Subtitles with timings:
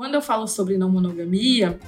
[0.00, 1.78] Quando eu falo sobre não monogamia,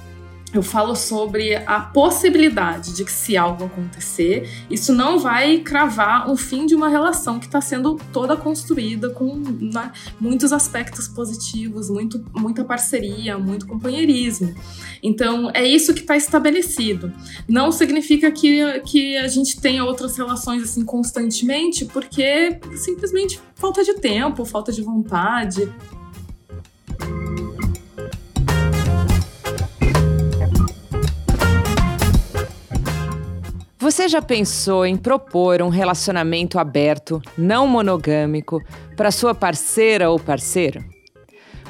[0.53, 6.37] eu falo sobre a possibilidade de que se algo acontecer, isso não vai cravar o
[6.37, 9.91] fim de uma relação que está sendo toda construída com né,
[10.21, 14.53] muitos aspectos positivos, muito, muita parceria, muito companheirismo.
[15.01, 17.11] Então, é isso que está estabelecido.
[17.49, 23.95] Não significa que, que a gente tenha outras relações assim constantemente, porque simplesmente falta de
[23.95, 25.67] tempo, falta de vontade.
[33.83, 38.63] Você já pensou em propor um relacionamento aberto, não monogâmico,
[38.95, 40.81] para sua parceira ou parceiro?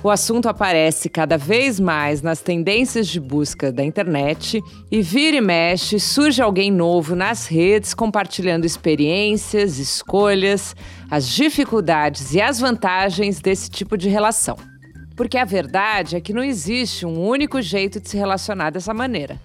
[0.03, 5.41] O assunto aparece cada vez mais nas tendências de busca da internet e vira e
[5.41, 10.75] mexe surge alguém novo nas redes compartilhando experiências, escolhas,
[11.09, 14.55] as dificuldades e as vantagens desse tipo de relação.
[15.15, 19.39] Porque a verdade é que não existe um único jeito de se relacionar dessa maneira.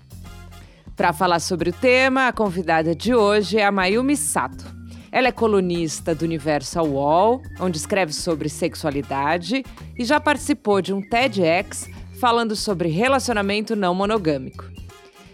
[0.98, 4.64] Para falar sobre o tema, a convidada de hoje é a Mayumi Sato.
[5.12, 9.64] Ela é colunista do Universal Wall, onde escreve sobre sexualidade
[9.96, 11.88] e já participou de um TEDx
[12.20, 14.64] falando sobre relacionamento não monogâmico.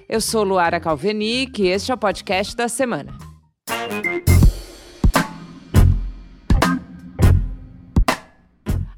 [0.07, 3.34] Eu sou Luara Calvenic e este é o podcast da semana.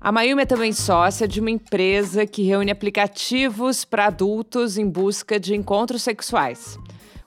[0.06, 5.40] A Mayumi é também sócia de uma empresa que reúne aplicativos para adultos em busca
[5.40, 6.78] de encontros sexuais.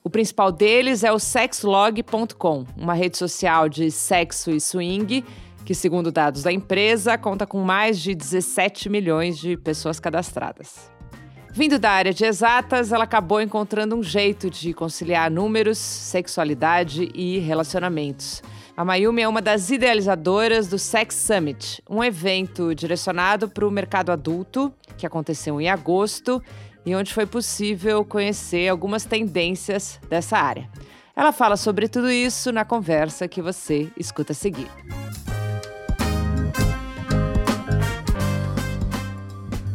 [0.02, 5.26] O principal deles é o sexlog.com, uma rede social de sexo e swing
[5.66, 10.90] que, segundo dados da empresa, conta com mais de 17 milhões de pessoas cadastradas.
[11.52, 17.40] Vindo da área de exatas, ela acabou encontrando um jeito de conciliar números, sexualidade e
[17.40, 18.42] relacionamentos.
[18.80, 24.10] A Mayumi é uma das idealizadoras do Sex Summit, um evento direcionado para o mercado
[24.10, 26.42] adulto, que aconteceu em agosto
[26.86, 30.70] e onde foi possível conhecer algumas tendências dessa área.
[31.14, 34.70] Ela fala sobre tudo isso na conversa que você escuta a seguir.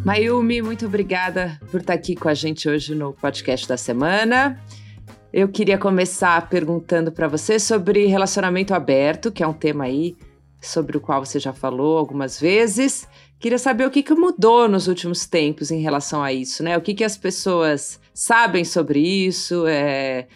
[0.03, 4.59] Mayumi, muito obrigada por estar aqui com a gente hoje no podcast da semana.
[5.37, 10.17] Eu queria começar perguntando para você sobre relacionamento aberto, que é um tema aí
[10.63, 13.09] sobre o qual você já falou algumas vezes.
[13.41, 16.79] Queria saber o que, que mudou nos últimos tempos em relação a isso, né?
[16.79, 19.67] O que, que as pessoas sabem sobre isso?
[19.67, 20.29] É,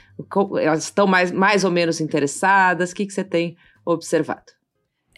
[0.60, 2.90] elas estão mais, mais ou menos interessadas?
[2.90, 4.57] O que, que você tem observado?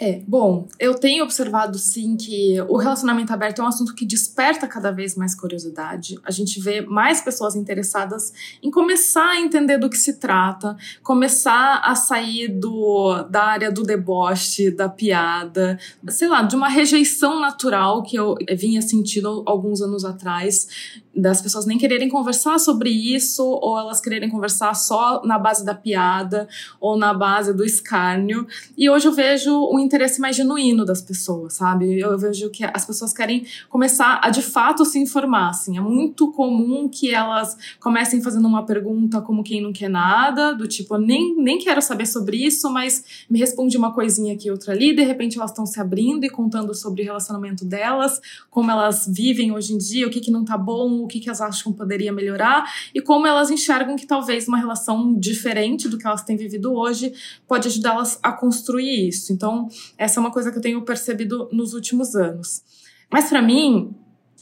[0.02, 4.66] É, bom, eu tenho observado sim que o relacionamento aberto é um assunto que desperta
[4.66, 6.18] cada vez mais curiosidade.
[6.24, 11.82] A gente vê mais pessoas interessadas em começar a entender do que se trata, começar
[11.84, 15.78] a sair do, da área do deboche, da piada,
[16.08, 21.66] sei lá, de uma rejeição natural que eu vinha sentindo alguns anos atrás, das pessoas
[21.66, 26.48] nem quererem conversar sobre isso, ou elas quererem conversar só na base da piada,
[26.80, 28.46] ou na base do escárnio.
[28.76, 31.98] E hoje eu vejo um interesse mais genuíno das pessoas, sabe?
[31.98, 35.76] Eu vejo que as pessoas querem começar a de fato se informar, assim.
[35.76, 40.66] É muito comum que elas comecem fazendo uma pergunta como quem não quer nada, do
[40.66, 44.94] tipo, nem, nem quero saber sobre isso, mas me responde uma coisinha aqui, outra ali,
[44.94, 48.20] de repente elas estão se abrindo e contando sobre o relacionamento delas,
[48.50, 51.28] como elas vivem hoje em dia, o que, que não tá bom, o que, que
[51.28, 56.06] elas acham poderia melhorar e como elas enxergam que talvez uma relação diferente do que
[56.06, 57.12] elas têm vivido hoje
[57.46, 59.32] pode ajudá-las a construir isso.
[59.32, 59.68] Então,
[59.98, 62.62] essa é uma coisa que eu tenho percebido nos últimos anos.
[63.10, 63.94] Mas para mim,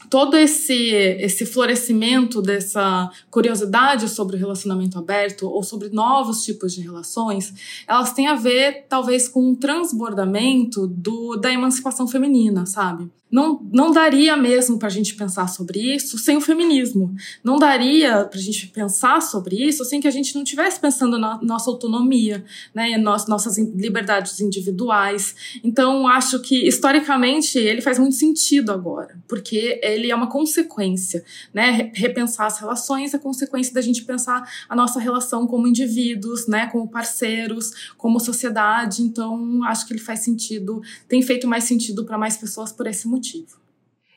[0.09, 6.81] todo esse esse florescimento dessa curiosidade sobre o relacionamento aberto ou sobre novos tipos de
[6.81, 7.53] relações,
[7.87, 13.09] elas têm a ver talvez com um transbordamento do da emancipação feminina, sabe?
[13.31, 17.13] Não, não daria mesmo para a gente pensar sobre isso sem o feminismo.
[17.43, 21.19] Não daria para a gente pensar sobre isso sem que a gente não estivesse pensando
[21.19, 25.59] na nossa autonomia, né, nas nossas liberdades individuais.
[25.63, 31.23] Então, acho que historicamente ele faz muito sentido agora, porque ele é uma consequência,
[31.53, 31.91] né?
[31.93, 36.87] Repensar as relações é consequência da gente pensar a nossa relação como indivíduos, né, como
[36.87, 39.03] parceiros, como sociedade.
[39.03, 43.07] Então, acho que ele faz sentido, tem feito mais sentido para mais pessoas por esse
[43.07, 43.59] motivo motivo.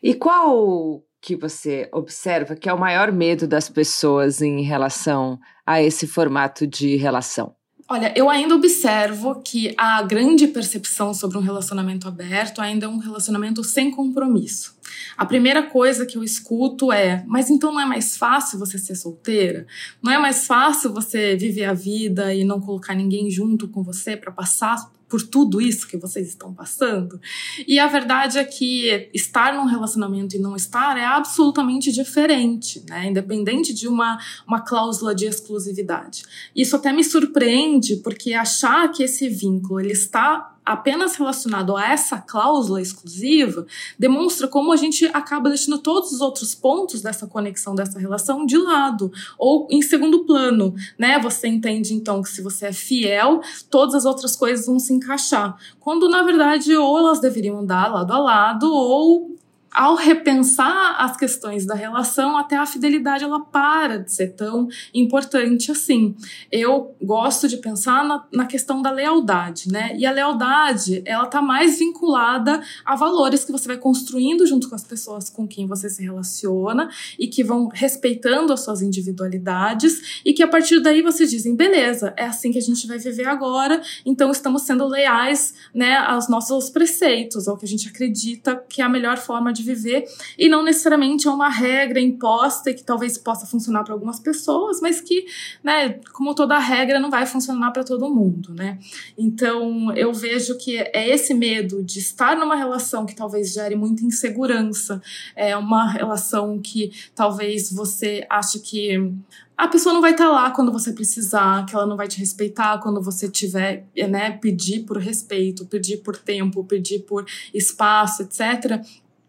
[0.03, 5.83] E qual que você observa que é o maior medo das pessoas em relação a
[5.83, 7.55] esse formato de relação?
[7.89, 12.99] Olha, eu ainda observo que a grande percepção sobre um relacionamento aberto ainda é um
[12.99, 14.77] relacionamento sem compromisso.
[15.17, 18.95] A primeira coisa que eu escuto é: mas então não é mais fácil você ser
[18.95, 19.67] solteira?
[20.01, 24.17] Não é mais fácil você viver a vida e não colocar ninguém junto com você
[24.17, 27.20] para passar por tudo isso que vocês estão passando?
[27.69, 33.09] E a verdade é que estar num relacionamento e não estar é absolutamente diferente, né?
[33.09, 36.23] Independente de uma, uma cláusula de exclusividade.
[36.56, 42.19] Isso até me surpreende, porque achar que esse vínculo ele está apenas relacionado a essa
[42.19, 43.67] cláusula exclusiva
[43.99, 48.56] demonstra como a gente acaba deixando todos os outros pontos dessa conexão, dessa relação de
[48.56, 51.19] lado ou em segundo plano, né?
[51.19, 55.56] Você entende então que se você é fiel, todas as outras coisas vão se encaixar,
[55.81, 59.31] quando na verdade ou elas deveriam andar lado a lado ou
[59.73, 65.71] ao repensar as questões da relação, até a fidelidade ela para de ser tão importante
[65.71, 66.15] assim.
[66.51, 69.95] Eu gosto de pensar na, na questão da lealdade, né?
[69.97, 74.75] E a lealdade, ela tá mais vinculada a valores que você vai construindo junto com
[74.75, 80.33] as pessoas com quem você se relaciona e que vão respeitando as suas individualidades e
[80.33, 83.81] que a partir daí vocês dizem, beleza, é assim que a gente vai viver agora,
[84.05, 88.85] então estamos sendo leais, né, aos nossos preceitos, ao que a gente acredita que é
[88.85, 90.05] a melhor forma de viver
[90.38, 94.81] e não necessariamente é uma regra imposta e que talvez possa funcionar para algumas pessoas,
[94.81, 95.25] mas que,
[95.62, 98.79] né, como toda regra, não vai funcionar para todo mundo, né?
[99.17, 104.05] Então, eu vejo que é esse medo de estar numa relação que talvez gere muita
[104.05, 105.00] insegurança,
[105.37, 109.12] é uma relação que talvez você ache que
[109.56, 112.19] a pessoa não vai estar tá lá quando você precisar, que ela não vai te
[112.19, 117.25] respeitar quando você tiver, né, pedir por respeito, pedir por tempo, pedir por
[117.55, 118.85] espaço, etc.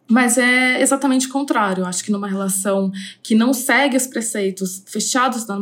[0.10, 1.86] Mas é exatamente o contrário.
[1.86, 2.92] Acho que numa relação
[3.22, 5.58] que não segue os preceitos fechados da,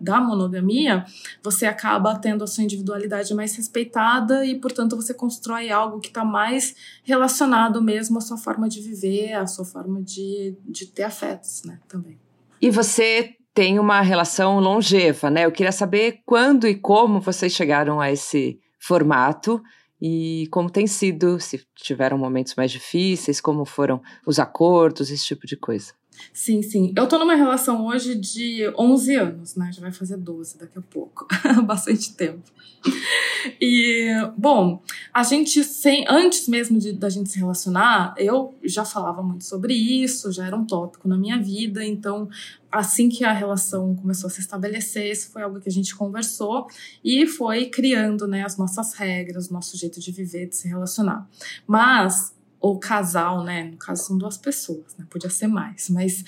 [0.00, 1.04] da monogamia,
[1.42, 6.24] você acaba tendo a sua individualidade mais respeitada e, portanto, você constrói algo que está
[6.24, 6.74] mais
[7.04, 11.78] relacionado mesmo à sua forma de viver, à sua forma de, de ter afetos, né?
[11.88, 12.18] Também.
[12.60, 15.44] E você tem uma relação longeva, né?
[15.44, 19.62] Eu queria saber quando e como vocês chegaram a esse formato
[20.04, 25.46] e como tem sido, se tiveram momentos mais difíceis, como foram os acordos, esse tipo
[25.46, 25.94] de coisa.
[26.32, 26.92] Sim, sim.
[26.96, 29.70] Eu tô numa relação hoje de 11 anos, né?
[29.72, 31.26] Já vai fazer 12 daqui a pouco.
[31.64, 32.50] Bastante tempo.
[33.60, 34.82] E, bom,
[35.12, 39.74] a gente, sem, antes mesmo de, da gente se relacionar, eu já falava muito sobre
[39.74, 42.28] isso, já era um tópico na minha vida, então
[42.70, 46.66] assim que a relação começou a se estabelecer, isso foi algo que a gente conversou
[47.04, 51.28] e foi criando né, as nossas regras, o nosso jeito de viver, de se relacionar.
[51.66, 53.64] Mas ou casal, né?
[53.64, 55.04] No caso, são duas pessoas, né?
[55.10, 55.90] Podia ser mais.
[55.90, 56.24] Mas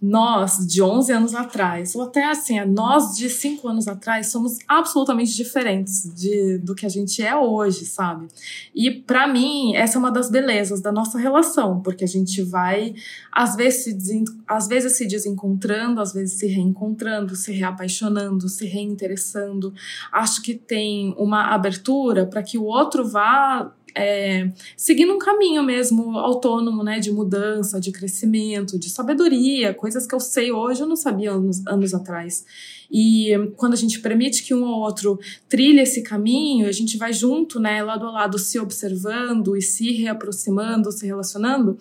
[0.00, 5.34] nós, de 11 anos atrás, ou até assim, nós de 5 anos atrás, somos absolutamente
[5.34, 8.28] diferentes de, do que a gente é hoje, sabe?
[8.72, 12.94] E para mim, essa é uma das belezas da nossa relação, porque a gente vai,
[13.32, 19.74] às vezes, se, às vezes se desencontrando, às vezes se reencontrando, se reapaixonando, se reinteressando.
[20.12, 26.18] Acho que tem uma abertura para que o outro vá é, seguindo um caminho mesmo
[26.18, 30.96] autônomo, né, de mudança, de crescimento, de sabedoria, coisas que eu sei hoje eu não
[30.96, 32.44] sabia anos, anos atrás.
[32.90, 35.18] E quando a gente permite que um ou outro
[35.48, 39.92] trilhe esse caminho, a gente vai junto, né, lado a lado, se observando e se
[39.92, 41.78] reaproximando, se relacionando,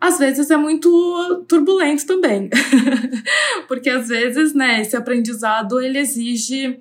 [0.00, 2.48] às vezes é muito turbulento também.
[3.68, 6.80] Porque às vezes, né, esse aprendizado ele exige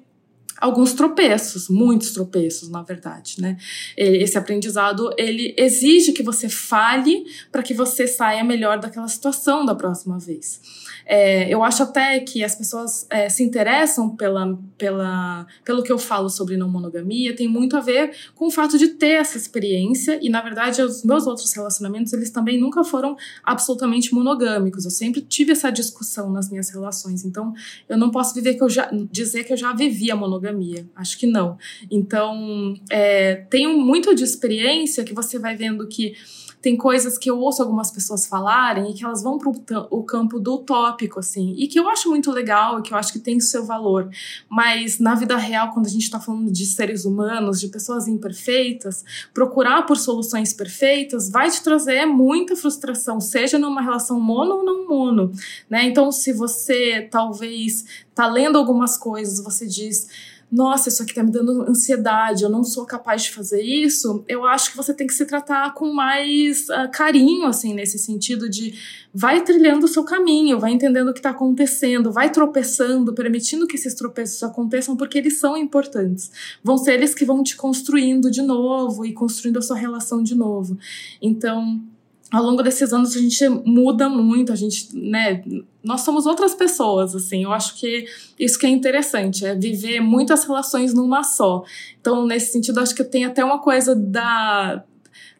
[0.59, 3.57] alguns tropeços, muitos tropeços, na verdade, né?
[3.97, 9.75] Esse aprendizado, ele exige que você fale para que você saia melhor daquela situação da
[9.75, 10.61] próxima vez.
[11.05, 15.99] É, eu acho até que as pessoas é, se interessam pela, pela, pelo que eu
[15.99, 20.17] falo sobre não monogamia, tem muito a ver com o fato de ter essa experiência
[20.21, 24.83] e, na verdade, os meus outros relacionamentos, eles também nunca foram absolutamente monogâmicos.
[24.83, 27.53] Eu sempre tive essa discussão nas minhas relações, então
[27.87, 30.44] eu não posso viver que eu já, dizer que eu já vivi a monogamia.
[30.95, 31.57] Acho que não.
[31.89, 36.13] Então, é, tenho muito de experiência que você vai vendo que
[36.65, 39.51] tem coisas que eu ouço algumas pessoas falarem e que elas vão para
[39.91, 43.13] o campo do utópico, assim, e que eu acho muito legal e que eu acho
[43.13, 44.09] que tem seu valor.
[44.49, 49.05] Mas na vida real, quando a gente está falando de seres humanos, de pessoas imperfeitas,
[49.31, 54.87] procurar por soluções perfeitas vai te trazer muita frustração, seja numa relação mono ou não
[54.87, 55.31] mono,
[55.69, 55.83] né?
[55.85, 57.85] Então, se você talvez
[58.15, 60.07] tá lendo algumas coisas, você diz
[60.51, 64.45] nossa, isso aqui tá me dando ansiedade, eu não sou capaz de fazer isso, eu
[64.45, 68.73] acho que você tem que se tratar com mais uh, carinho, assim, nesse sentido de
[69.13, 73.75] vai trilhando o seu caminho, vai entendendo o que está acontecendo, vai tropeçando, permitindo que
[73.75, 76.31] esses tropeços aconteçam, porque eles são importantes.
[76.63, 80.35] Vão ser eles que vão te construindo de novo e construindo a sua relação de
[80.35, 80.77] novo.
[81.21, 81.81] Então,
[82.35, 85.41] ao longo desses anos a gente muda muito, a gente, né,
[85.81, 87.43] nós somos outras pessoas, assim.
[87.43, 88.05] Eu acho que
[88.37, 91.63] isso que é interessante, é viver muitas relações numa só.
[92.01, 94.83] Então, nesse sentido, acho que tem até uma coisa da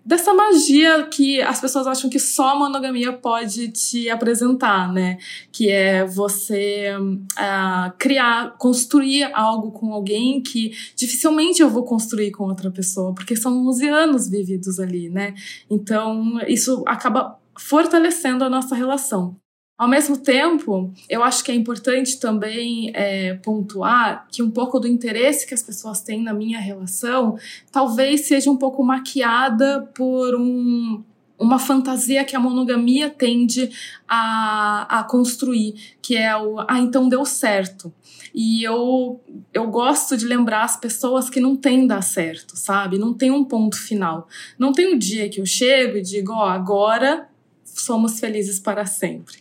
[0.05, 5.17] dessa magia que as pessoas acham que só a monogamia pode te apresentar, né?
[5.51, 12.43] Que é você uh, criar, construir algo com alguém que dificilmente eu vou construir com
[12.43, 15.33] outra pessoa, porque são 11 anos vividos ali, né?
[15.69, 19.35] Então, isso acaba fortalecendo a nossa relação.
[19.77, 24.87] Ao mesmo tempo, eu acho que é importante também é, pontuar que um pouco do
[24.87, 27.37] interesse que as pessoas têm na minha relação
[27.73, 31.03] talvez seja um pouco maquiada por um,
[31.37, 33.69] uma fantasia que a monogamia tende
[34.07, 37.93] a, a construir, que é o ah, então deu certo.
[38.33, 39.21] E eu,
[39.53, 42.97] eu gosto de lembrar as pessoas que não tem dar certo, sabe?
[42.97, 44.27] Não tem um ponto final.
[44.57, 47.27] Não tem um dia que eu chego e digo, ó, oh, agora
[47.75, 49.37] somos felizes para sempre.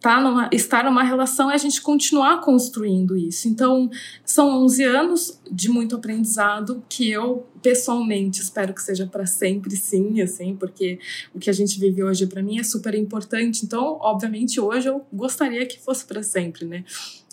[0.00, 3.46] Tá numa, estar numa relação é a gente continuar construindo isso.
[3.46, 3.88] Então,
[4.24, 10.20] são 11 anos de muito aprendizado que eu pessoalmente espero que seja para sempre, sim,
[10.20, 10.98] assim, porque
[11.32, 13.64] o que a gente vive hoje para mim é super importante.
[13.64, 16.84] Então, obviamente, hoje eu gostaria que fosse para sempre, né?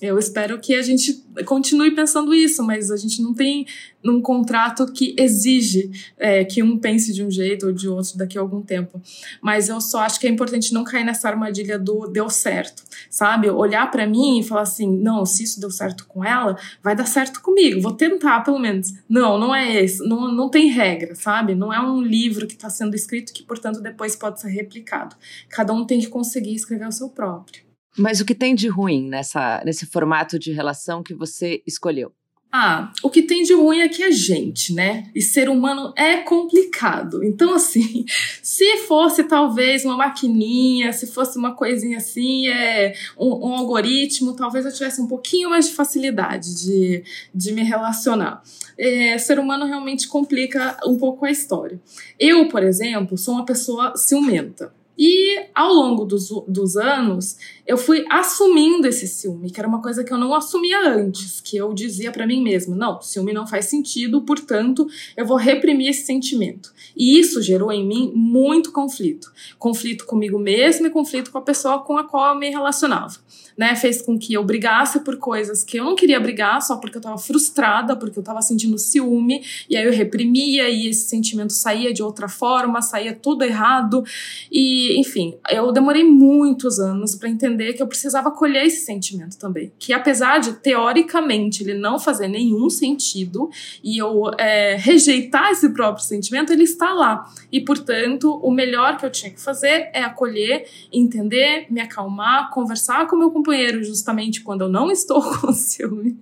[0.01, 3.65] Eu espero que a gente continue pensando isso, mas a gente não tem
[4.03, 8.37] num contrato que exige é, que um pense de um jeito ou de outro daqui
[8.37, 9.01] a algum tempo.
[9.41, 13.49] Mas eu só acho que é importante não cair nessa armadilha do deu certo, sabe?
[13.49, 17.05] Olhar para mim e falar assim: não, se isso deu certo com ela, vai dar
[17.05, 17.81] certo comigo.
[17.81, 18.93] Vou tentar, pelo menos.
[19.07, 20.07] Não, não é esse.
[20.07, 21.55] Não, não tem regra, sabe?
[21.55, 25.15] Não é um livro que está sendo escrito que, portanto, depois pode ser replicado.
[25.49, 27.68] Cada um tem que conseguir escrever o seu próprio.
[27.99, 32.11] Mas o que tem de ruim nessa, nesse formato de relação que você escolheu?
[32.51, 35.07] Ah, o que tem de ruim é que é gente, né?
[35.13, 37.23] E ser humano é complicado.
[37.23, 38.05] Então, assim,
[38.41, 44.65] se fosse talvez uma maquininha, se fosse uma coisinha assim, é um, um algoritmo, talvez
[44.65, 47.03] eu tivesse um pouquinho mais de facilidade de,
[47.35, 48.41] de me relacionar.
[48.75, 51.79] É, ser humano realmente complica um pouco a história.
[52.19, 54.73] Eu, por exemplo, sou uma pessoa ciumenta.
[55.01, 60.03] E ao longo dos, dos anos, eu fui assumindo esse ciúme, que era uma coisa
[60.03, 63.65] que eu não assumia antes, que eu dizia para mim mesma: não, ciúme não faz
[63.65, 66.73] sentido, portanto, eu vou reprimir esse sentimento.
[66.97, 69.31] E isso gerou em mim muito conflito.
[69.57, 73.15] Conflito comigo mesma e conflito com a pessoa com a qual eu me relacionava.
[73.57, 76.95] Né, fez com que eu brigasse por coisas que eu não queria brigar só porque
[76.95, 81.51] eu estava frustrada, porque eu estava sentindo ciúme, e aí eu reprimia e esse sentimento
[81.51, 84.01] saía de outra forma, saía tudo errado.
[84.49, 89.71] E, enfim, eu demorei muitos anos para entender que eu precisava colher esse sentimento também.
[89.77, 93.49] Que apesar de, teoricamente, ele não fazer nenhum sentido
[93.83, 97.25] e eu é, rejeitar esse próprio sentimento, ele está lá.
[97.51, 103.07] E, portanto, o melhor que eu tinha que fazer é acolher, entender, me acalmar, conversar
[103.07, 106.17] com meu companheiro justamente quando eu não estou com ciúme,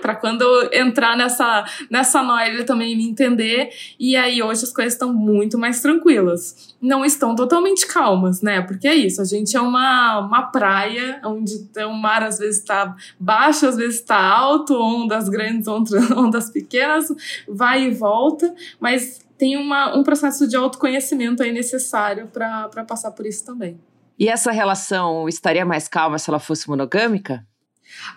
[0.00, 3.70] para quando eu entrar nessa, nessa noia ele também me entender.
[3.98, 6.74] E aí hoje as coisas estão muito mais tranquilas.
[6.80, 8.60] Não estão totalmente calmas, né?
[8.60, 11.54] Porque é isso, a gente é uma, uma praia onde
[11.86, 15.68] o mar às vezes está baixo, às vezes está alto, ondas grandes,
[16.16, 17.06] ondas pequenas,
[17.48, 23.24] vai e volta, mas tem uma, um processo de autoconhecimento aí necessário para passar por
[23.24, 23.78] isso também.
[24.18, 27.46] E essa relação estaria mais calma se ela fosse monogâmica?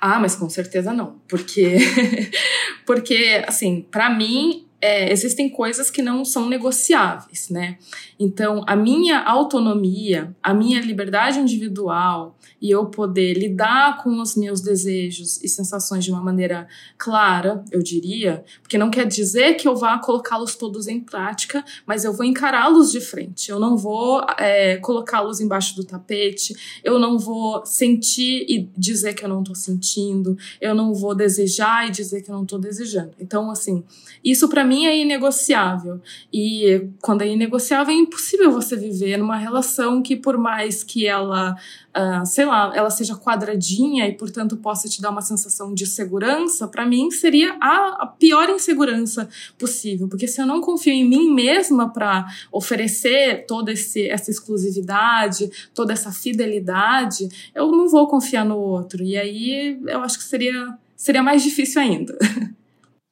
[0.02, 1.78] Ah, mas com certeza não, porque
[2.86, 7.78] porque assim, para mim é, existem coisas que não são negociáveis, né?
[8.20, 14.62] Então, a minha autonomia, a minha liberdade individual e eu poder lidar com os meus
[14.62, 16.68] desejos e sensações de uma maneira
[16.98, 22.04] clara, eu diria, porque não quer dizer que eu vá colocá-los todos em prática, mas
[22.04, 23.50] eu vou encará-los de frente.
[23.50, 29.24] Eu não vou é, colocá-los embaixo do tapete, eu não vou sentir e dizer que
[29.24, 33.12] eu não estou sentindo, eu não vou desejar e dizer que eu não estou desejando.
[33.20, 33.84] Então, assim,
[34.24, 36.02] isso para mim é inegociável.
[36.32, 41.56] E quando é inegociável, é impossível você viver numa relação que, por mais que ela,
[41.96, 46.68] uh, sei lá, ela seja quadradinha e, portanto, possa te dar uma sensação de segurança,
[46.68, 50.08] para mim seria a, a, pior insegurança possível.
[50.08, 55.94] Porque se eu não confio em mim mesma para oferecer toda esse, essa exclusividade, toda
[55.94, 59.02] essa fidelidade, eu não vou confiar no outro.
[59.04, 62.18] E aí eu acho que seria, seria mais difícil ainda.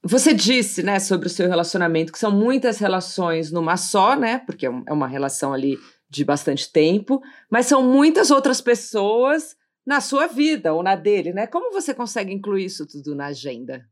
[0.07, 4.37] Você disse, né, sobre o seu relacionamento, que são muitas relações numa só, né?
[4.37, 9.99] Porque é, é uma relação ali de bastante tempo, mas são muitas outras pessoas na
[9.99, 11.47] sua vida ou na dele, né?
[11.47, 13.83] Como você consegue incluir isso tudo na agenda?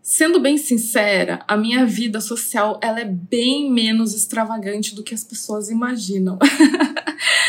[0.00, 5.24] Sendo bem sincera, a minha vida social ela é bem menos extravagante do que as
[5.24, 6.38] pessoas imaginam.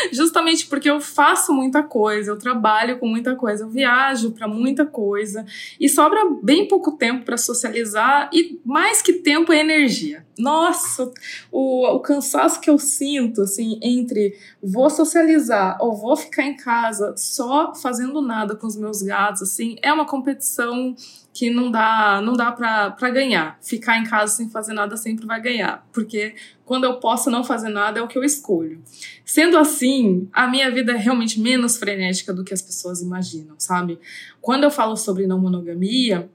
[0.12, 4.84] Justamente porque eu faço muita coisa, eu trabalho com muita coisa, eu viajo para muita
[4.86, 5.44] coisa
[5.78, 10.26] e sobra bem pouco tempo para socializar e mais que tempo é energia.
[10.38, 11.10] Nossa,
[11.50, 17.14] o, o cansaço que eu sinto assim entre vou socializar ou vou ficar em casa
[17.16, 20.94] só fazendo nada com os meus gatos assim, é uma competição
[21.42, 23.58] que não dá, não dá para ganhar.
[23.60, 27.68] Ficar em casa sem fazer nada sempre vai ganhar, porque quando eu posso não fazer
[27.68, 28.80] nada é o que eu escolho.
[29.24, 33.98] Sendo assim, a minha vida é realmente menos frenética do que as pessoas imaginam, sabe?
[34.40, 36.30] Quando eu falo sobre não monogamia,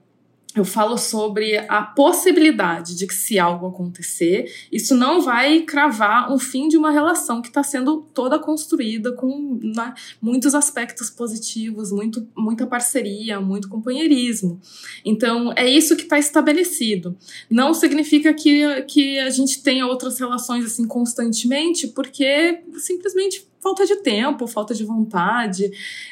[0.56, 6.38] eu falo sobre a possibilidade de que, se algo acontecer, isso não vai cravar um
[6.38, 12.26] fim de uma relação que está sendo toda construída com né, muitos aspectos positivos, muito,
[12.36, 14.58] muita parceria, muito companheirismo.
[15.04, 17.16] Então, é isso que está estabelecido.
[17.50, 23.96] Não significa que, que a gente tenha outras relações assim constantemente, porque simplesmente falta de
[23.96, 25.70] tempo, falta de vontade.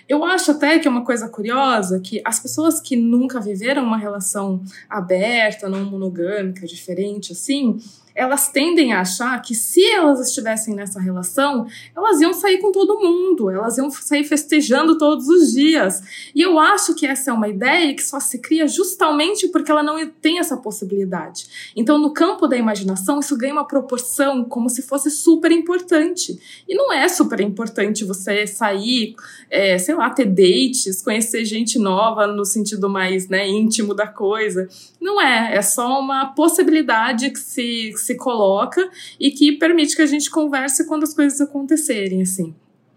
[0.08, 3.96] Eu acho até que é uma coisa curiosa que as pessoas que nunca viveram uma
[3.96, 7.78] relação aberta, não monogâmica, diferente assim,
[8.16, 12.98] elas tendem a achar que se elas estivessem nessa relação, elas iam sair com todo
[12.98, 16.02] mundo, elas iam sair festejando todos os dias.
[16.34, 19.82] E eu acho que essa é uma ideia que só se cria justamente porque ela
[19.82, 21.72] não tem essa possibilidade.
[21.76, 26.38] Então, no campo da imaginação, isso ganha uma proporção como se fosse super importante.
[26.66, 29.14] E não é super importante você sair,
[29.50, 34.66] é, sei lá, ter dates, conhecer gente nova no sentido mais né, íntimo da coisa.
[34.98, 38.88] Não é, é só uma possibilidade que se se coloca
[39.20, 42.54] e que permite que a gente converse quando as coisas acontecerem, assim.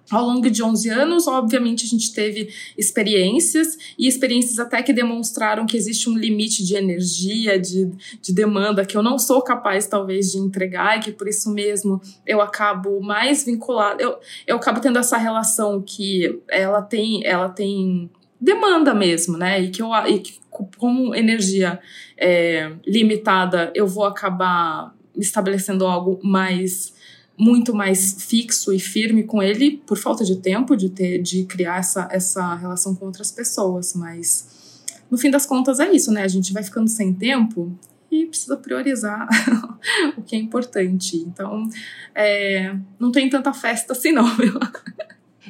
[0.10, 5.68] Ao longo de 11 anos, obviamente, a gente teve experiências e experiências até que demonstraram
[5.68, 10.32] que existe um limite de energia, de, de demanda que eu não sou capaz, talvez,
[10.32, 14.02] de entregar e que por isso mesmo eu acabo mais vinculada.
[14.02, 18.10] Eu, eu acabo tendo essa relação que ela tem, ela tem
[18.42, 19.62] demanda mesmo, né?
[19.62, 21.80] E que eu e que, como energia
[22.18, 26.94] é, limitada, eu vou acabar estabelecendo algo mais
[27.38, 31.78] muito mais fixo e firme com ele por falta de tempo de ter de criar
[31.78, 36.24] essa, essa relação com outras pessoas, mas no fim das contas é isso, né?
[36.24, 37.78] A gente vai ficando sem tempo
[38.12, 39.28] e precisa priorizar
[40.18, 41.18] o que é importante.
[41.18, 41.68] Então,
[42.14, 44.60] é, não tem tanta festa assim não, viu?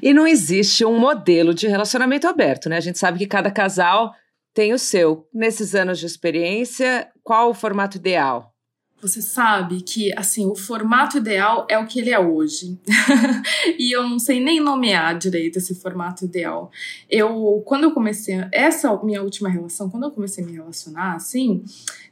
[0.02, 2.78] E não existe um modelo de relacionamento aberto, né?
[2.78, 4.13] A gente sabe que cada casal
[4.54, 5.28] tem o seu.
[5.34, 8.54] Nesses anos de experiência, qual o formato ideal?
[9.02, 12.78] Você sabe que, assim, o formato ideal é o que ele é hoje.
[13.80, 16.70] e eu não sei nem nomear direito esse formato ideal.
[17.10, 21.64] Eu, quando eu comecei, essa minha última relação, quando eu comecei a me relacionar, assim,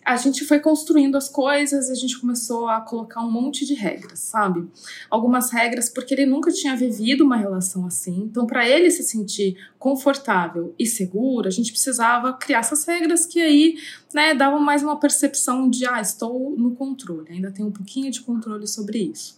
[0.07, 4.19] a gente foi construindo as coisas, a gente começou a colocar um monte de regras,
[4.19, 4.65] sabe?
[5.09, 8.21] Algumas regras porque ele nunca tinha vivido uma relação assim.
[8.21, 13.41] Então, para ele se sentir confortável e seguro, a gente precisava criar essas regras que
[13.41, 13.75] aí,
[14.13, 18.21] né, davam mais uma percepção de, ah, estou no controle, ainda tenho um pouquinho de
[18.21, 19.37] controle sobre isso.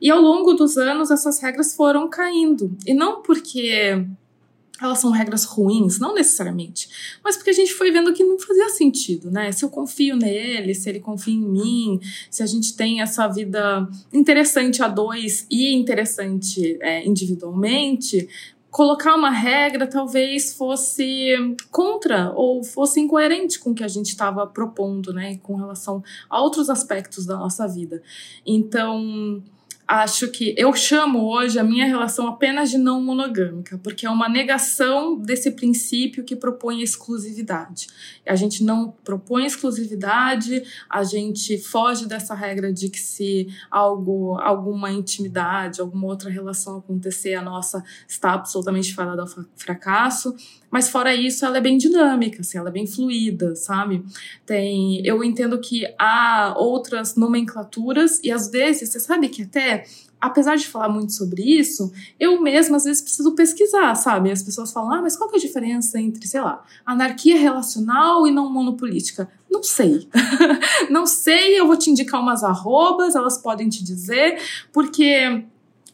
[0.00, 2.76] E ao longo dos anos, essas regras foram caindo.
[2.84, 4.04] E não porque
[4.80, 6.88] elas são regras ruins, não necessariamente,
[7.22, 9.50] mas porque a gente foi vendo que não fazia sentido, né?
[9.52, 13.88] Se eu confio nele, se ele confia em mim, se a gente tem essa vida
[14.12, 18.28] interessante a dois e interessante é, individualmente,
[18.70, 24.46] colocar uma regra talvez fosse contra ou fosse incoerente com o que a gente estava
[24.46, 25.38] propondo, né?
[25.42, 28.02] Com relação a outros aspectos da nossa vida.
[28.46, 29.42] Então
[29.88, 34.28] acho que eu chamo hoje a minha relação apenas de não monogâmica, porque é uma
[34.28, 37.86] negação desse princípio que propõe exclusividade.
[38.26, 44.92] A gente não propõe exclusividade, a gente foge dessa regra de que se algo, alguma
[44.92, 50.36] intimidade, alguma outra relação acontecer, a nossa está absolutamente fadada ao fracasso.
[50.70, 54.04] Mas fora isso, ela é bem dinâmica, assim, ela é bem fluida, sabe?
[54.44, 59.84] Tem, eu entendo que há outras nomenclaturas e às vezes, você sabe que até
[60.20, 64.30] apesar de falar muito sobre isso, eu mesma às vezes preciso pesquisar, sabe?
[64.30, 68.26] As pessoas falam, ah, mas qual que é a diferença entre, sei lá, anarquia relacional
[68.26, 69.28] e não monopolítica?
[69.50, 70.08] Não sei.
[70.90, 74.40] não sei, eu vou te indicar umas arrobas, elas podem te dizer,
[74.72, 75.44] porque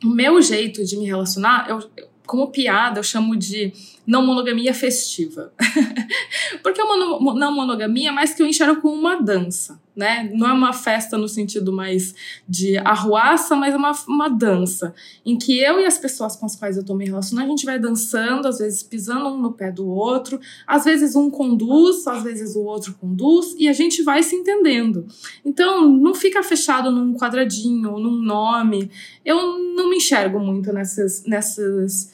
[0.02, 1.82] o meu jeito de me relacionar, eu,
[2.26, 3.72] como piada, eu chamo de
[4.06, 5.52] não monogamia festiva.
[6.62, 9.80] Porque uma não monogamia é mais que eu enxergo como uma dança.
[9.96, 10.30] né?
[10.34, 12.14] Não é uma festa no sentido mais
[12.48, 14.92] de arruaça, mas é uma, uma dança,
[15.24, 17.64] em que eu e as pessoas com as quais eu estou me relacionando, a gente
[17.64, 22.24] vai dançando, às vezes pisando um no pé do outro, às vezes um conduz, às
[22.24, 25.06] vezes o outro conduz, e a gente vai se entendendo.
[25.44, 28.90] Então, não fica fechado num quadradinho, num nome.
[29.24, 32.13] Eu não me enxergo muito nessas, nessas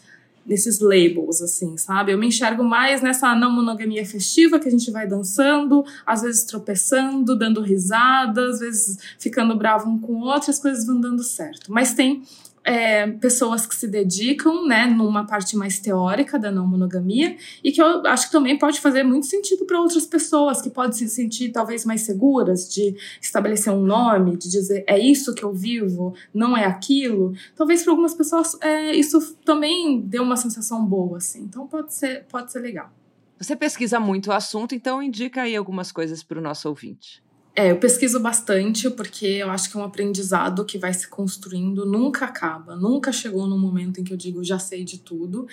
[0.51, 2.11] nesses labels, assim, sabe?
[2.11, 6.43] Eu me enxergo mais nessa não monogamia festiva que a gente vai dançando, às vezes
[6.43, 11.23] tropeçando, dando risada, às vezes ficando bravo um com o outro, as coisas vão dando
[11.23, 11.73] certo.
[11.73, 12.25] Mas tem
[12.65, 17.81] é, pessoas que se dedicam, né, numa parte mais teórica da não monogamia e que
[17.81, 21.51] eu acho que também pode fazer muito sentido para outras pessoas que podem se sentir
[21.51, 26.57] talvez mais seguras de estabelecer um nome, de dizer é isso que eu vivo, não
[26.57, 27.33] é aquilo.
[27.57, 31.43] Talvez para algumas pessoas é, isso também dê uma sensação boa, assim.
[31.43, 32.91] Então pode ser, pode ser legal.
[33.39, 37.23] Você pesquisa muito o assunto, então indica aí algumas coisas para o nosso ouvinte.
[37.55, 41.85] É, eu pesquiso bastante porque eu acho que é um aprendizado que vai se construindo,
[41.85, 45.49] nunca acaba, nunca chegou no momento em que eu digo já sei de tudo.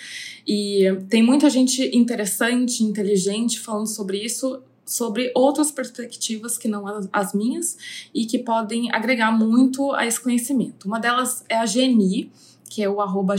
[0.46, 7.34] E tem muita gente interessante, inteligente falando sobre isso, sobre outras perspectivas que não as
[7.34, 7.76] minhas
[8.14, 10.86] e que podem agregar muito a esse conhecimento.
[10.86, 12.30] Uma delas é a GNI,
[12.68, 13.36] que é o arroba.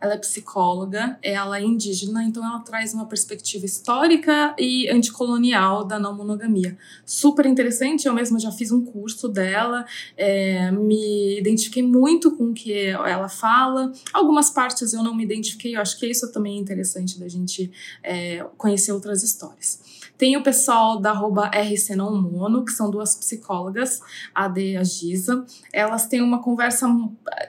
[0.00, 5.98] Ela é psicóloga, ela é indígena, então ela traz uma perspectiva histórica e anticolonial da
[5.98, 6.76] não monogamia.
[7.04, 9.84] Super interessante, eu mesma já fiz um curso dela,
[10.16, 13.92] é, me identifiquei muito com o que ela fala.
[14.12, 17.70] Algumas partes eu não me identifiquei, eu acho que isso também é interessante da gente
[18.02, 20.03] é, conhecer outras histórias.
[20.16, 24.00] Tem o pessoal da arroba RC Não Mono, que são duas psicólogas,
[24.34, 25.44] a D e a Giza.
[25.72, 26.86] Elas têm uma conversa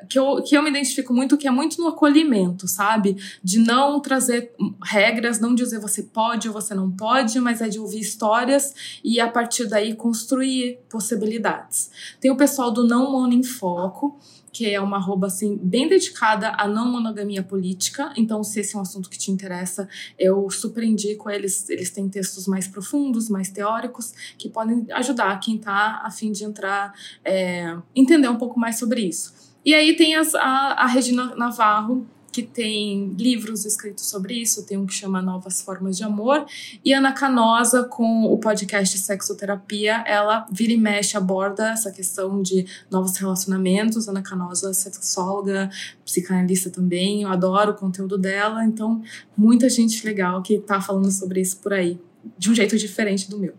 [0.10, 3.18] que eu, que eu me identifico muito, que é muito no acolhimento, sabe?
[3.44, 7.80] De não trazer regras, não dizer você pode ou você não pode, mas é de
[7.80, 11.92] ouvir histórias e a partir daí construir possibilidades.
[12.20, 14.18] Tem o pessoal do Não Mono em Foco,
[14.56, 18.14] que é uma arroba assim, bem dedicada à não monogamia política.
[18.16, 19.86] Então, se esse é um assunto que te interessa,
[20.18, 21.70] eu super indico eles.
[21.70, 26.46] Eles têm textos mais profundos, mais teóricos, que podem ajudar quem está a fim de
[26.46, 26.94] entrar,
[27.26, 29.34] é, entender um pouco mais sobre isso.
[29.66, 34.78] E aí tem as, a, a Regina Navarro, que tem livros escritos sobre isso, tem
[34.78, 36.46] um que chama Novas Formas de Amor,
[36.84, 42.66] e Ana Canosa, com o podcast Sexoterapia, ela vira e mexe, aborda essa questão de
[42.92, 44.10] novos relacionamentos.
[44.10, 45.70] Ana Canosa, sexóloga,
[46.04, 49.02] psicanalista também, eu adoro o conteúdo dela, então
[49.38, 51.98] muita gente legal que tá falando sobre isso por aí,
[52.38, 53.54] de um jeito diferente do meu.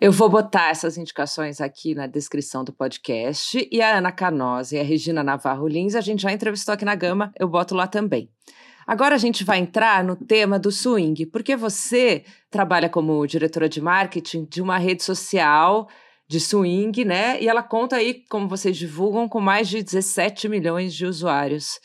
[0.00, 3.68] Eu vou botar essas indicações aqui na descrição do podcast.
[3.68, 6.94] E a Ana Canosa e a Regina Navarro Lins, a gente já entrevistou aqui na
[6.94, 8.30] Gama, eu boto lá também.
[8.86, 13.80] Agora a gente vai entrar no tema do swing, porque você trabalha como diretora de
[13.80, 15.88] marketing de uma rede social
[16.28, 17.42] de swing, né?
[17.42, 21.80] E ela conta aí, como vocês divulgam, com mais de 17 milhões de usuários.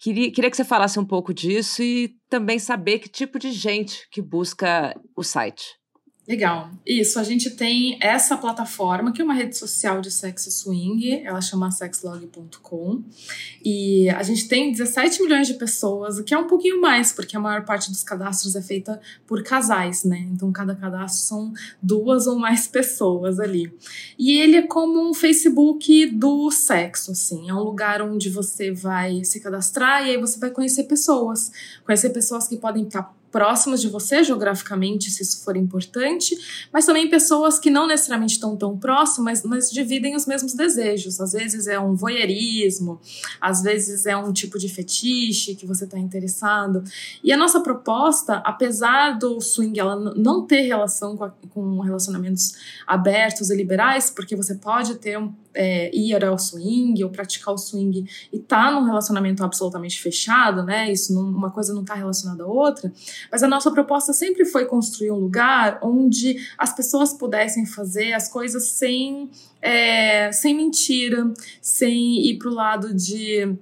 [0.00, 4.08] Queria, queria que você falasse um pouco disso e também saber que tipo de gente
[4.10, 5.78] que busca o site.
[6.28, 6.70] Legal.
[6.84, 11.40] Isso, a gente tem essa plataforma, que é uma rede social de sexo swing, ela
[11.40, 13.02] chama sexlog.com,
[13.64, 17.34] e a gente tem 17 milhões de pessoas, o que é um pouquinho mais, porque
[17.34, 20.18] a maior parte dos cadastros é feita por casais, né?
[20.30, 23.72] Então, cada cadastro são duas ou mais pessoas ali.
[24.18, 29.24] E ele é como um Facebook do sexo, assim, é um lugar onde você vai
[29.24, 31.50] se cadastrar e aí você vai conhecer pessoas,
[31.86, 36.36] conhecer pessoas que podem estar próximas de você geograficamente, se isso for importante,
[36.72, 41.20] mas também pessoas que não necessariamente estão tão próximas, mas dividem os mesmos desejos.
[41.20, 43.00] Às vezes é um voyeurismo,
[43.40, 46.82] às vezes é um tipo de fetiche que você está interessado.
[47.22, 52.54] E a nossa proposta, apesar do swing ela não ter relação com, a, com relacionamentos
[52.86, 57.58] abertos e liberais, porque você pode ter um é, ir ao swing ou praticar o
[57.58, 60.90] swing e tá num relacionamento absolutamente fechado, né?
[60.92, 62.92] Isso não, uma coisa não está relacionada à outra.
[63.30, 68.28] Mas a nossa proposta sempre foi construir um lugar onde as pessoas pudessem fazer as
[68.28, 69.28] coisas sem,
[69.60, 71.28] é, sem mentira,
[71.60, 73.56] sem ir para o lado de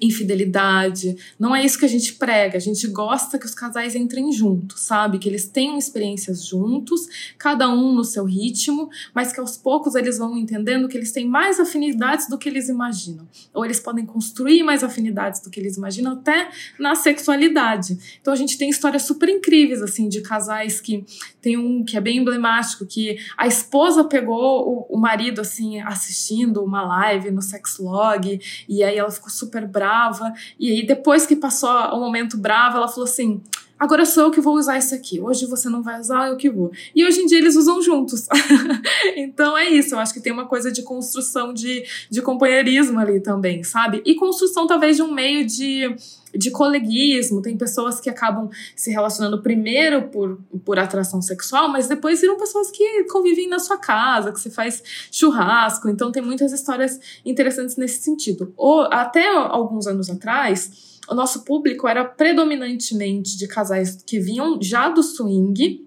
[0.00, 1.16] infidelidade.
[1.38, 2.56] Não é isso que a gente prega.
[2.56, 5.18] A gente gosta que os casais entrem juntos, sabe?
[5.18, 10.18] Que eles tenham experiências juntos, cada um no seu ritmo, mas que aos poucos eles
[10.18, 13.28] vão entendendo que eles têm mais afinidades do que eles imaginam.
[13.54, 18.18] Ou eles podem construir mais afinidades do que eles imaginam, até na sexualidade.
[18.20, 21.04] Então a gente tem histórias super incríveis, assim, de casais que
[21.40, 26.64] tem um que é bem emblemático, que a esposa pegou o, o marido, assim, assistindo
[26.64, 30.32] uma live no Sexlog, e aí ela ficou super brava.
[30.58, 33.42] E aí, depois que passou o momento bravo, ela falou assim:
[33.78, 35.20] agora sou eu que vou usar esse aqui.
[35.20, 36.70] Hoje você não vai usar, eu que vou.
[36.94, 38.26] E hoje em dia eles usam juntos.
[39.16, 43.20] então é isso, eu acho que tem uma coisa de construção de, de companheirismo ali
[43.20, 44.02] também, sabe?
[44.04, 45.94] E construção talvez de um meio de
[46.36, 47.42] de coleguismo.
[47.42, 52.70] Tem pessoas que acabam se relacionando primeiro por, por atração sexual, mas depois viram pessoas
[52.70, 55.88] que convivem na sua casa, que você faz churrasco.
[55.88, 58.52] Então tem muitas histórias interessantes nesse sentido.
[58.56, 64.88] Ou, até alguns anos atrás, o nosso público era predominantemente de casais que vinham já
[64.88, 65.85] do swing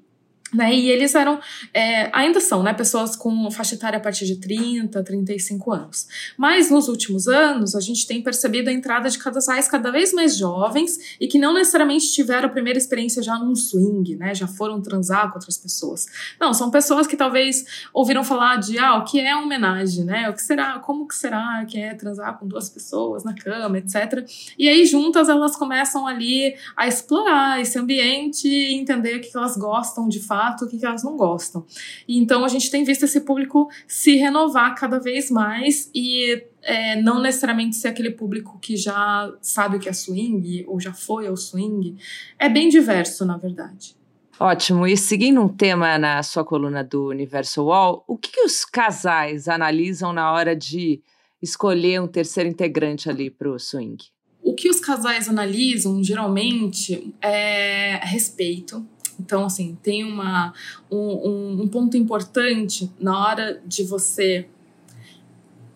[0.54, 0.74] né?
[0.74, 1.40] E eles eram,
[1.74, 6.08] é, ainda são, né, pessoas com faixa etária a partir de 30, 35 anos.
[6.38, 10.38] Mas nos últimos anos, a gente tem percebido a entrada de casais cada vez mais
[10.38, 14.34] jovens e que não necessariamente tiveram a primeira experiência já num swing, né?
[14.34, 16.08] Já foram transar com outras pessoas.
[16.40, 20.30] Não, são pessoas que talvez ouviram falar de, ah, o que é homenagem, né?
[20.30, 24.28] O que será, como que será que é transar com duas pessoas na cama, etc.
[24.58, 29.56] E aí, juntas, elas começam ali a explorar esse ambiente e entender o que elas
[29.56, 31.66] gostam de fato fato, o que elas não gostam.
[32.08, 37.02] E então a gente tem visto esse público se renovar cada vez mais e é,
[37.02, 41.28] não necessariamente ser aquele público que já sabe o que é swing ou já foi
[41.28, 41.98] ao swing.
[42.38, 43.96] É bem diverso, na verdade.
[44.40, 44.88] Ótimo.
[44.88, 49.50] E seguindo um tema na sua coluna do Universo Wall, o que, que os casais
[49.50, 51.02] analisam na hora de
[51.42, 53.98] escolher um terceiro integrante ali para o swing?
[54.42, 58.86] O que os casais analisam geralmente é respeito,
[59.20, 60.54] então, assim, tem uma,
[60.90, 64.48] um, um ponto importante na hora de você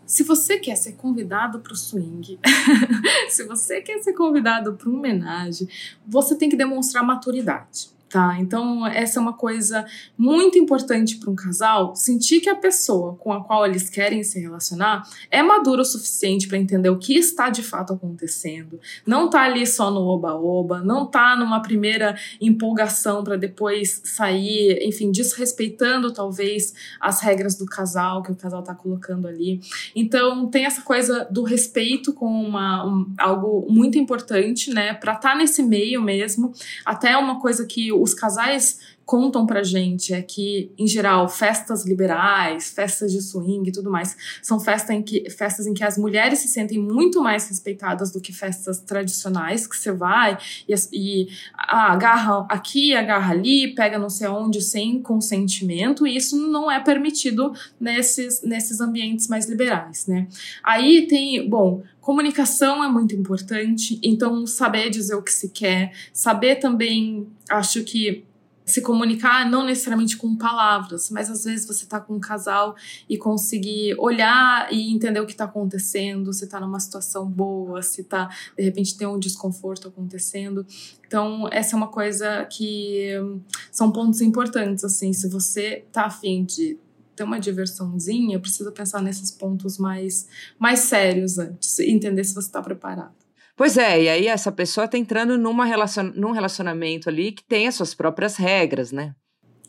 [0.05, 2.37] se você quer ser convidado para o swing,
[3.29, 5.67] se você quer ser convidado para uma homenagem,
[6.05, 8.37] você tem que demonstrar maturidade tá?
[8.39, 9.83] Então, essa é uma coisa
[10.15, 14.39] muito importante para um casal, sentir que a pessoa com a qual eles querem se
[14.39, 19.41] relacionar é madura o suficiente para entender o que está de fato acontecendo, não tá
[19.41, 26.71] ali só no oba-oba, não tá numa primeira empolgação para depois sair, enfim, desrespeitando talvez
[27.01, 29.59] as regras do casal que o casal tá colocando ali.
[29.95, 35.31] Então, tem essa coisa do respeito com uma, um, algo muito importante, né, para estar
[35.31, 36.53] tá nesse meio mesmo,
[36.85, 42.71] até uma coisa que os casais contam pra gente é que, em geral, festas liberais,
[42.71, 46.39] festas de swing e tudo mais, são festa em que, festas em que as mulheres
[46.39, 50.37] se sentem muito mais respeitadas do que festas tradicionais, que você vai
[50.67, 56.71] e, e agarra aqui, agarra ali, pega não sei onde sem consentimento, e isso não
[56.71, 60.27] é permitido nesses, nesses ambientes mais liberais, né?
[60.63, 66.55] Aí tem, bom, comunicação é muito importante, então saber dizer o que se quer, saber
[66.55, 68.23] também, acho que
[68.65, 72.75] se comunicar não necessariamente com palavras, mas às vezes você tá com um casal
[73.09, 78.03] e conseguir olhar e entender o que tá acontecendo, se tá numa situação boa, se
[78.03, 80.65] tá, de repente tem um desconforto acontecendo.
[81.05, 83.11] Então, essa é uma coisa que
[83.71, 86.77] são pontos importantes, assim, se você tá afim de
[87.15, 92.61] ter uma diversãozinha, precisa pensar nesses pontos mais, mais sérios antes, entender se você está
[92.61, 93.22] preparado.
[93.55, 96.11] Pois é, e aí essa pessoa está entrando numa relacion...
[96.15, 99.15] num relacionamento ali que tem as suas próprias regras, né?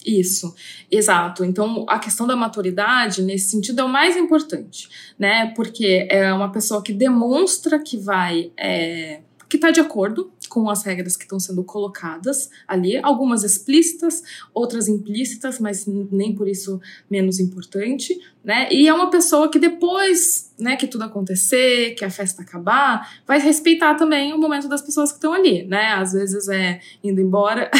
[0.05, 0.55] Isso,
[0.91, 1.45] exato.
[1.45, 5.53] Então, a questão da maturidade, nesse sentido, é o mais importante, né?
[5.57, 8.53] Porque é uma pessoa que demonstra que vai.
[8.57, 14.23] É, que está de acordo com as regras que estão sendo colocadas ali, algumas explícitas,
[14.53, 18.69] outras implícitas, mas nem por isso menos importante, né?
[18.73, 23.41] E é uma pessoa que depois, né, que tudo acontecer, que a festa acabar, vai
[23.41, 25.95] respeitar também o momento das pessoas que estão ali, né?
[25.95, 27.71] Às vezes é indo embora,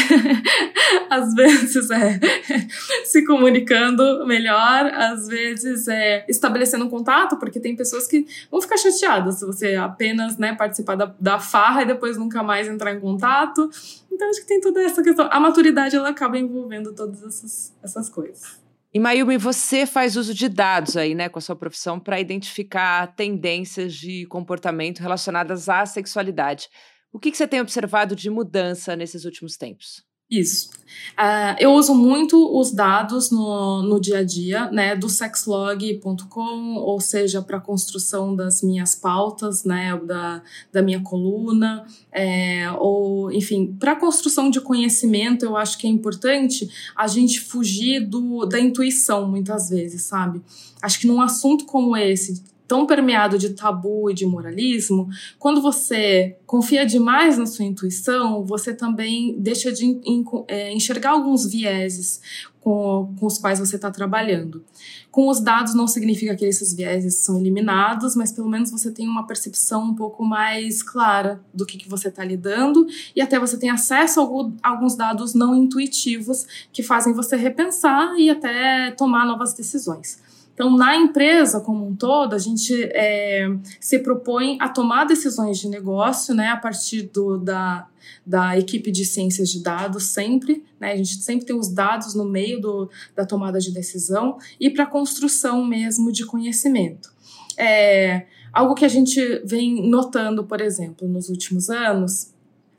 [1.09, 2.19] às vezes é
[3.05, 8.77] se comunicando melhor, às vezes é estabelecendo um contato, porque tem pessoas que vão ficar
[8.77, 12.99] chateadas se você apenas, né, participar da, da farra e depois nunca mais entrar em
[12.99, 13.69] contato.
[14.11, 15.29] Então acho que tem toda essa questão.
[15.31, 18.64] A maturidade ela acaba envolvendo todas essas, essas coisas.
[18.95, 23.13] E Mayumi, você faz uso de dados aí, né, com a sua profissão para identificar
[23.13, 26.69] tendências de comportamento relacionadas à sexualidade.
[27.11, 30.01] O que, que você tem observado de mudança nesses últimos tempos?
[30.39, 30.75] Isso.
[31.15, 36.99] Uh, eu uso muito os dados no, no dia a dia, né, do sexlog.com, ou
[36.99, 40.41] seja, para a construção das minhas pautas, né, da,
[40.73, 45.89] da minha coluna, é, ou, enfim, para a construção de conhecimento, eu acho que é
[45.89, 50.41] importante a gente fugir do, da intuição, muitas vezes, sabe?
[50.81, 56.37] Acho que num assunto como esse, tão permeado de tabu e de moralismo, quando você
[56.45, 59.99] confia demais na sua intuição, você também deixa de
[60.47, 62.21] é, enxergar alguns vieses
[62.65, 64.65] com, os quais você está trabalhando.
[65.11, 69.07] Com os dados não significa que esses vieses são eliminados, mas pelo menos você tem
[69.07, 73.55] uma percepção um pouco mais clara do que, que você está lidando e até você
[73.55, 74.19] tem acesso
[74.63, 80.19] a alguns dados não intuitivos que fazem você repensar e até tomar novas decisões.
[80.55, 83.45] Então, na empresa como um todo, a gente é,
[83.77, 87.85] se propõe a tomar decisões de negócio né, a partir do, da,
[88.25, 90.63] da equipe de ciências de dados, sempre.
[90.79, 94.69] Né, a gente sempre tem os dados no meio do, da tomada de decisão e
[94.69, 97.13] para a construção mesmo de conhecimento.
[97.57, 102.33] É, algo que a gente vem notando, por exemplo, nos últimos anos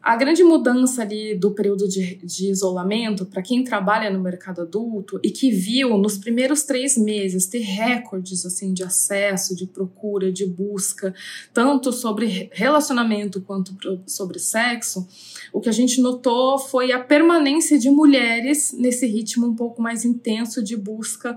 [0.07, 5.19] a grande mudança ali do período de, de isolamento, para quem trabalha no mercado adulto
[5.21, 10.47] e que viu nos primeiros três meses ter recordes assim de acesso, de procura, de
[10.47, 11.13] busca,
[11.53, 15.09] tanto sobre relacionamento quanto sobre sexo,
[15.53, 20.05] o que a gente notou foi a permanência de mulheres nesse ritmo um pouco mais
[20.05, 21.37] intenso de busca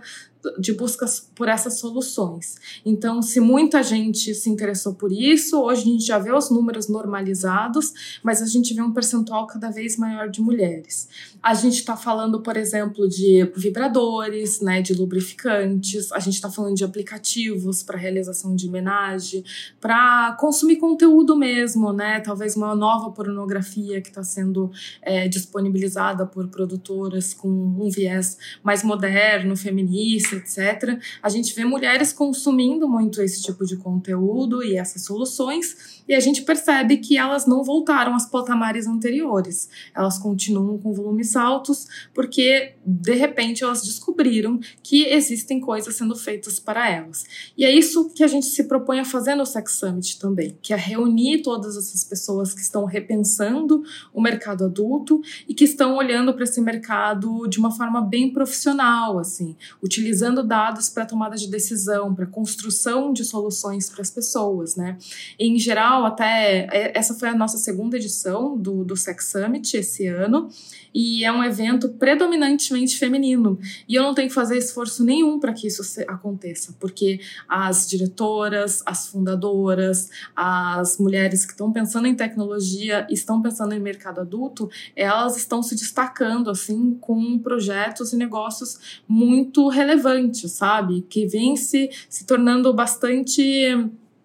[0.57, 2.55] de buscas por essas soluções.
[2.85, 6.87] Então, se muita gente se interessou por isso, hoje a gente já vê os números
[6.87, 11.09] normalizados, mas a gente vê um percentual cada vez maior de mulheres.
[11.43, 16.75] A gente está falando, por exemplo, de vibradores, né, de lubrificantes, a gente está falando
[16.75, 19.43] de aplicativos para realização de homenagem,
[19.79, 24.71] para consumir conteúdo mesmo, né, talvez uma nova pornografia que está sendo
[25.01, 32.13] é, disponibilizada por produtoras com um viés mais moderno, feminista, etc., a gente vê mulheres
[32.13, 37.45] consumindo muito esse tipo de conteúdo e essas soluções e a gente percebe que elas
[37.45, 39.69] não voltaram às patamares anteriores.
[39.95, 46.59] Elas continuam com volumes altos porque, de repente, elas descobriram que existem coisas sendo feitas
[46.59, 47.25] para elas.
[47.55, 50.73] E é isso que a gente se propõe a fazer no Sex Summit também, que
[50.73, 56.33] é reunir todas essas pessoas que estão repensando o mercado adulto e que estão olhando
[56.33, 62.15] para esse mercado de uma forma bem profissional, assim, utilizando dados para tomada de decisão,
[62.15, 64.97] para construção de soluções para as pessoas, né?
[65.37, 70.07] Em geral, até é, essa foi a nossa segunda edição do, do Sex Summit esse
[70.07, 70.49] ano,
[70.93, 73.59] e é um evento predominantemente feminino.
[73.87, 78.81] E eu não tenho que fazer esforço nenhum para que isso aconteça, porque as diretoras,
[78.85, 85.37] as fundadoras, as mulheres que estão pensando em tecnologia, estão pensando em mercado adulto, elas
[85.37, 91.01] estão se destacando assim com projetos e negócios muito relevantes, sabe?
[91.01, 93.69] Que vêm se, se tornando bastante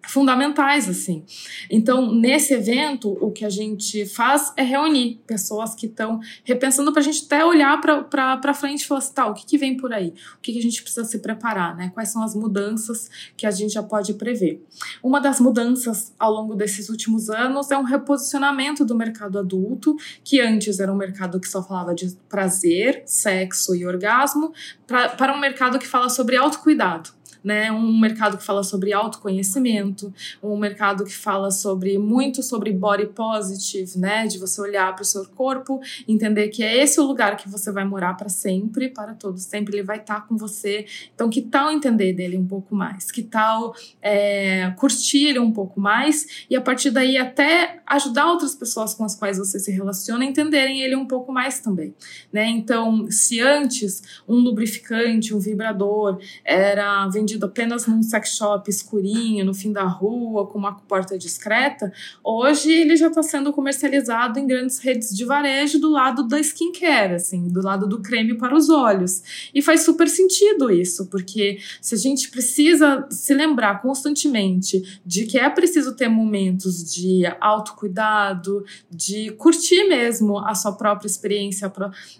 [0.07, 1.23] fundamentais assim.
[1.69, 7.01] Então, nesse evento, o que a gente faz é reunir pessoas que estão repensando para
[7.01, 9.93] a gente até olhar para frente e falar assim, tá, o que, que vem por
[9.93, 10.13] aí?
[10.37, 11.91] O que, que a gente precisa se preparar, né?
[11.93, 14.65] Quais são as mudanças que a gente já pode prever?
[15.01, 20.39] Uma das mudanças ao longo desses últimos anos é um reposicionamento do mercado adulto, que
[20.39, 24.53] antes era um mercado que só falava de prazer, sexo e orgasmo,
[24.85, 27.14] pra, para um mercado que fala sobre autocuidado
[27.45, 27.71] né?
[27.71, 33.99] Um mercado que fala sobre autoconhecimento, um mercado que fala sobre muito sobre body positive,
[33.99, 34.25] né?
[34.25, 37.71] De você olhar para o seu corpo, entender que é esse o lugar que você
[37.71, 40.87] vai morar para sempre, para todos sempre ele vai estar tá com você.
[41.13, 43.11] Então, que tal entender dele um pouco mais?
[43.11, 48.55] Que tal é, curtir ele um pouco mais e a partir daí até ajudar outras
[48.55, 51.93] pessoas com as quais você se relaciona a entenderem ele um pouco mais também,
[52.33, 52.47] né?
[52.47, 59.45] Então, se antes um lubrificante, um vibrador era vendido vendido apenas num sex shop escurinho,
[59.45, 61.91] no fim da rua, com uma porta discreta,
[62.23, 67.13] hoje ele já está sendo comercializado em grandes redes de varejo do lado da skincare,
[67.13, 69.49] assim, do lado do creme para os olhos.
[69.53, 75.37] E faz super sentido isso, porque se a gente precisa se lembrar constantemente de que
[75.37, 81.71] é preciso ter momentos de autocuidado, de curtir mesmo a sua própria experiência,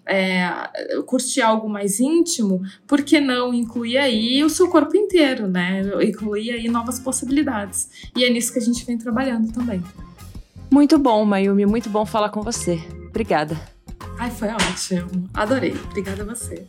[0.06, 0.50] é,
[1.06, 5.82] curtir algo mais íntimo, por que não incluir aí o seu corpo inteiro, né?
[6.04, 7.90] Incluir aí novas possibilidades.
[8.16, 9.84] E é nisso que a gente vem trabalhando também.
[10.72, 12.80] Muito bom, Mayumi, muito bom falar com você.
[13.08, 13.58] Obrigada.
[14.18, 15.30] Ai, foi ótimo.
[15.34, 15.74] Adorei.
[15.90, 16.66] Obrigada a você.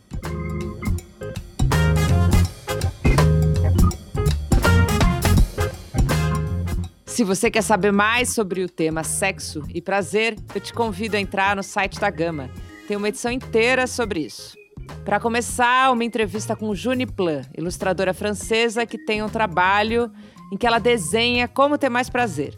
[7.05, 11.19] Se você quer saber mais sobre o tema sexo e prazer, eu te convido a
[11.19, 12.49] entrar no site da Gama.
[12.87, 14.56] Tem uma edição inteira sobre isso.
[15.05, 20.11] Para começar, uma entrevista com Juni Plan, ilustradora francesa que tem um trabalho
[20.51, 22.53] em que ela desenha como ter mais prazer.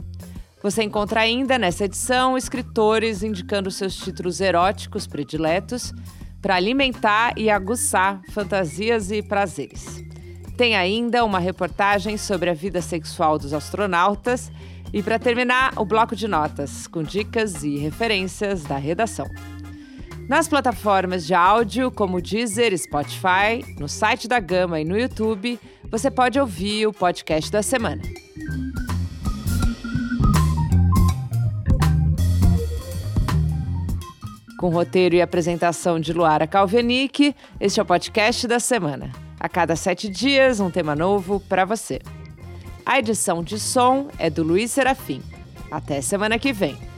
[0.62, 5.94] Você encontra ainda nessa edição escritores indicando seus títulos eróticos prediletos
[6.42, 10.04] para alimentar e aguçar fantasias e prazeres.
[10.60, 14.52] tem ainda uma reportagem sobre a vida sexual dos astronautas
[14.92, 19.26] e, para terminar, o bloco de notas, com dicas e referências da redação.
[20.30, 26.12] Nas plataformas de áudio como Deezer, Spotify, no site da Gama e no YouTube, você
[26.12, 28.04] pode ouvir o podcast da semana.
[34.60, 39.12] Com roteiro e apresentação de Luara Calvenic, este é o podcast da semana.
[39.40, 42.00] A cada sete dias, um tema novo para você.
[42.86, 45.24] A edição de som é do Luiz Serafim.
[45.72, 46.89] Até semana que vem.